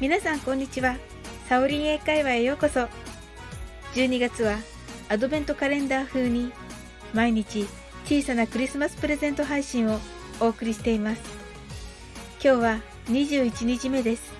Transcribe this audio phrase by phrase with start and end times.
[0.00, 0.96] 皆さんこんにちは。
[1.46, 2.88] サオリン英会話へようこそ。
[3.92, 4.56] 12月は
[5.10, 6.54] アドベントカレンダー風に
[7.12, 7.66] 毎日
[8.06, 10.00] 小さなクリスマスプレゼント配信を
[10.40, 11.22] お送りしています。
[12.42, 14.32] 今日は21日目です。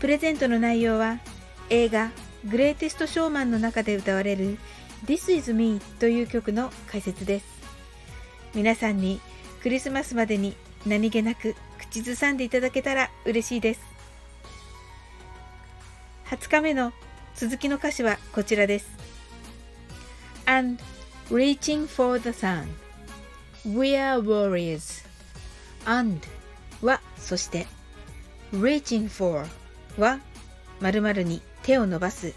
[0.00, 1.18] プレゼントの内容は
[1.68, 2.10] 映画
[2.46, 4.56] グレイテストショーマンの中で歌われる
[5.04, 7.46] This is me という曲の解説です。
[8.54, 9.20] 皆さんに
[9.62, 13.95] クリスマスまでに何気なく口ずさんでいただけたら嬉しいです。
[16.30, 16.92] 20日目の
[17.36, 18.88] 続きの歌詞はこちらです。
[20.46, 20.82] And
[21.30, 22.66] reaching for the sun
[23.64, 25.06] We are warriors
[25.84, 26.20] and
[26.82, 27.68] はそして
[28.52, 29.46] reaching for
[29.98, 30.18] は
[30.80, 32.34] 〇〇に手を伸ばす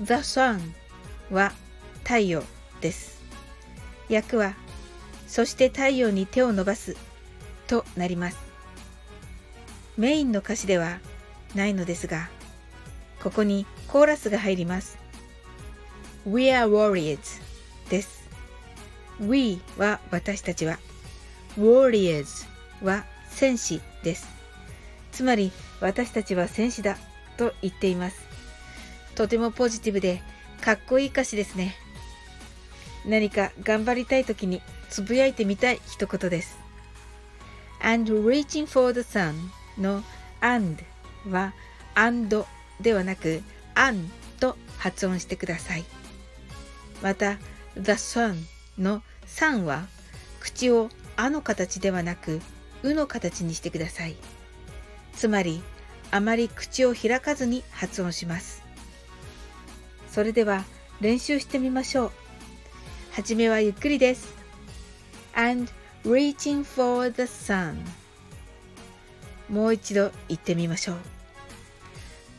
[0.00, 0.60] the sun
[1.32, 1.52] は
[2.04, 2.44] 太陽
[2.80, 3.20] です。
[4.08, 4.54] 訳は
[5.26, 6.96] そして太陽に手を伸ばす
[7.66, 8.38] となります。
[9.96, 11.00] メインの歌詞では
[11.56, 12.28] ないのですが、
[13.26, 14.98] ここにコーラスが入ります。
[16.24, 17.42] We are warriors
[17.90, 18.28] です。
[19.18, 20.78] We は私たちは、
[21.58, 22.46] warriors
[22.84, 24.28] は戦士です。
[25.10, 26.98] つまり私たちは戦士だ
[27.36, 28.24] と言っています。
[29.16, 30.22] とてもポジティブで
[30.60, 31.74] かっこいい歌詞ですね。
[33.04, 36.56] 何か頑張りたい時につぶやいてみたい一言です。
[37.82, 39.34] and reaching for the sun
[39.76, 40.04] の
[40.40, 40.80] and
[41.28, 41.52] は
[41.96, 42.46] and
[42.80, 43.42] ではなく
[43.74, 44.10] an
[44.40, 45.84] と発音してください。
[47.02, 47.38] また
[47.76, 48.36] the sun
[48.78, 49.86] の sun は
[50.40, 52.40] 口をあの形ではなく
[52.82, 54.16] うの形にしてください。
[55.14, 55.62] つまり
[56.10, 58.62] あまり口を開かずに発音します。
[60.10, 60.64] それでは
[61.00, 62.12] 練習してみましょう。
[63.12, 64.36] はじめはゆっくりです。
[65.36, 65.70] and
[66.04, 67.76] reaching for the sun
[69.48, 70.96] もう一度言ってみましょう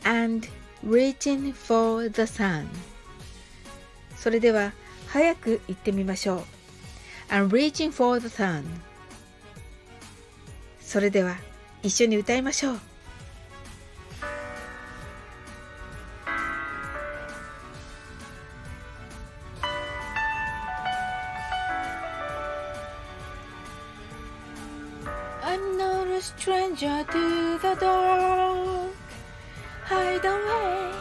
[0.07, 0.47] and
[0.83, 2.65] reaching for the sun
[4.15, 4.71] それでは
[5.07, 6.43] 早く言ってみましょう
[7.29, 8.63] and reaching for the sun
[10.79, 11.35] それでは
[11.83, 12.79] 一緒に歌いましょう
[25.43, 29.06] I'm not a stranger to the dark.
[29.89, 30.91] Hide away,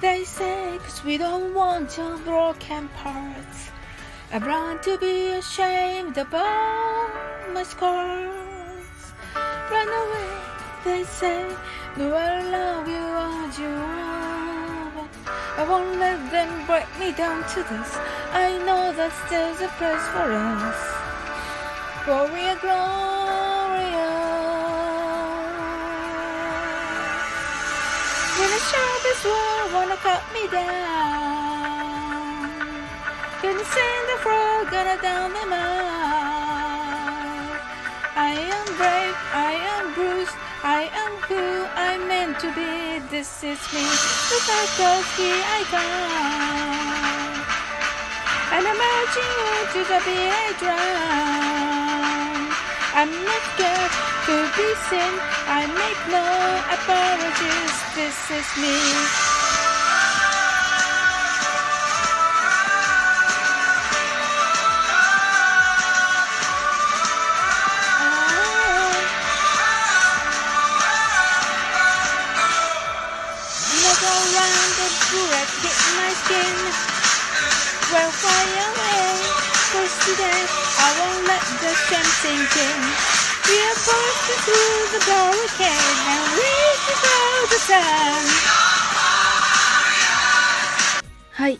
[0.00, 3.70] they say, cause we don't want your broken parts.
[4.32, 7.10] I run to be ashamed about
[7.52, 9.12] my scars.
[9.34, 10.30] Run away,
[10.84, 11.48] they say,
[11.96, 13.06] no, I love you
[13.48, 15.08] as you are.
[15.58, 17.90] I won't let them break me down to this.
[18.32, 20.80] I know that there's a place for us.
[22.04, 23.37] for we are glory.
[28.38, 30.68] When the sharpest word wanna cut me down
[33.42, 36.38] Gonna send the frog, gonna down the mine
[38.14, 42.98] I am brave, I am bruised, I am who I'm meant to be.
[43.10, 47.38] This is me, the fact of here I come.
[48.54, 51.78] And I'm urging you to the be I drown
[52.94, 55.14] I'm not scared to be seen.
[55.48, 56.24] I make no
[56.76, 57.76] apologies.
[57.96, 58.76] This is me.
[75.08, 76.56] bullet hit my skin.
[77.92, 79.04] Well, fire away,
[79.72, 80.40] cause today
[80.84, 83.27] I won't let the shame sink in.
[83.48, 87.80] We're bursting through the barricade and reaching for the sun.
[91.32, 91.58] はい。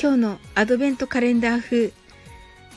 [0.00, 1.92] 今日のアドベントカレンダー風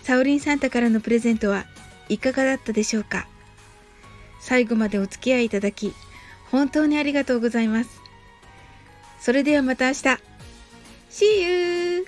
[0.03, 1.65] サオリンサンタからのプレゼントは
[2.07, 3.27] いかがだったでしょうか？
[4.41, 5.91] 最後までお付き合いいただき
[6.51, 7.89] 本当にありがとうございます。
[9.19, 9.99] それではまた明日。
[11.09, 12.05] See you!